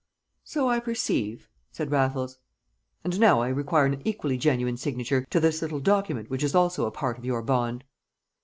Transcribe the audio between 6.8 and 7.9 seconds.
a part of your bond."